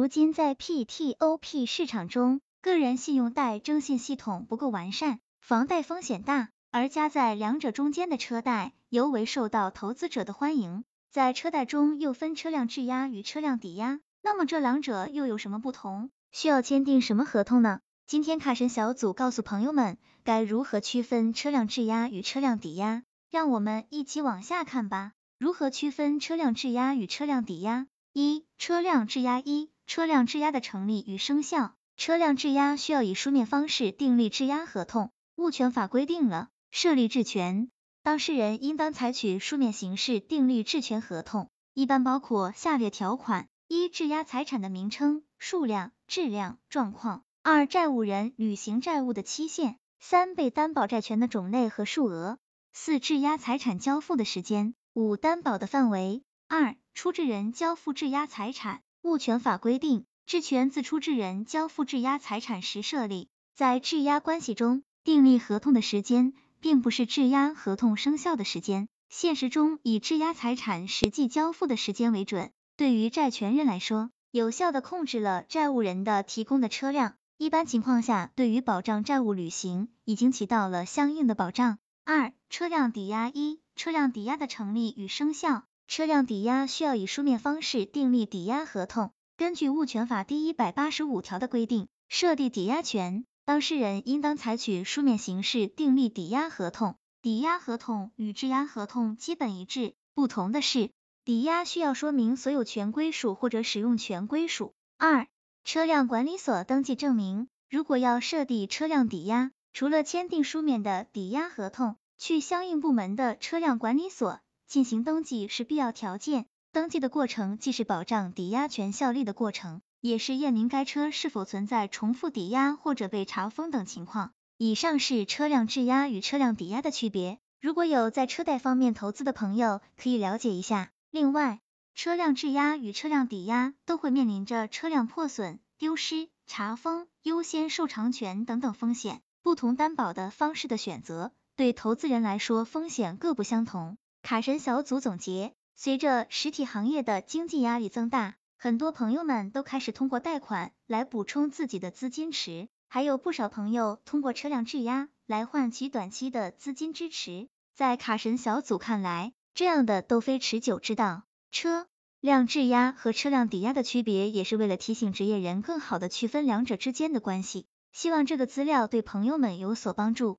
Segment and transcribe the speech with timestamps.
[0.00, 10.84] 如今在 PTOP 市场中，个人信用贷征信系统不够完善，房贷风险大，而夹在两者中间的车贷尤为受到投资者的欢迎。
[11.10, 16.08] 在车贷中又分车辆质押与车辆抵押，那么这两者又有什么不同？
[16.32, 17.80] 需要签订什么合同呢？
[18.06, 25.12] 今天卡神小组告诉朋友们该如何区分车辆质押与车辆抵押，让我们一起往下看吧。
[25.36, 27.86] 如何区分车辆质押与车辆抵押？
[28.14, 31.74] 一、车辆质押一、车辆质押的成立与生效。
[31.96, 35.10] 车辆质押需要以书面方式订立质押合同。
[35.34, 37.72] 物权法规定了设立质权，
[38.04, 52.36] 当事人应当采取书面形式订立质权合同，一般包括下列条款：一、质押财产的名称、数量、质量、状况；二、债务人履行债务的期限；三、被担保债权的种类和数额；
[52.72, 56.22] 四、质押财产交付的时间；五、担保的范围。
[56.46, 58.82] 二、出质人交付质押财产。
[59.02, 60.04] 物权法规定。
[60.26, 72.52] 质权自出质人交付质押财产时设立，在质押关系中订立合同的时间，并不是质押合同生效的时间，现实中以质押财产实际交付的时间为准。
[72.76, 81.78] 对于债权人来说，有效的控制了债务人的提供的车辆，一般情况下，对于保障债务履行已经起到了相应的保障。
[82.04, 89.10] 二、车辆抵押一、车辆抵押的成立与生效，车辆抵押需要以书面方式订立抵押合同。
[89.36, 96.94] 根据物权法第一百八十五条的规定，设立抵押权，当事人应当采取书面形式订立抵押合同。
[97.22, 100.90] 抵押合同与质押合同基本一致，不同的是，
[101.24, 104.74] 抵押需要说明所有权归属或者使用权归属。
[104.96, 105.26] 二、
[105.64, 114.38] 车辆管理所登记证明，如果要设立车辆抵押，除了签订书面的抵押合同，去相应部门的车辆管理所
[114.70, 116.46] 进行登记是必要条件。
[116.70, 124.30] 登记的过程既是保障抵押权效力的过程，也是验明该车是否存在重复抵押或者被查封等情况。
[124.56, 130.92] 以上是车辆质押与车辆抵押的区别，如果有在车贷方面投资的朋友，可以了解一下。
[131.10, 131.58] 另外，
[131.96, 143.98] 车辆质押与车辆抵押都会面临着车辆破损、丢失、查封、优先受偿权等等风险，不同担保的方式的选择，对投资人来说风险各不相同。
[144.22, 145.52] 卡神小组总结。
[145.74, 157.48] 随着实体行业的经济压力增大，很多朋友们都开始通过贷款来补充自己的资金池，还有不少朋友通过车辆质押来换取短期的资金支持。
[157.74, 161.22] 在卡神小组看来，这样的都非持久之道。
[161.50, 161.86] 车
[162.20, 167.64] 辆质押和车辆抵押的区别，也是为了提醒职业人更好的区分两者之间的关系。
[167.92, 170.38] 希望这个资料对朋友们有所帮助。